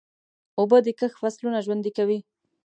اوبه 0.59 0.77
د 0.85 0.87
کښت 0.99 1.17
فصلونه 1.21 1.59
ژوندي 1.65 1.91
کوي. 1.97 2.19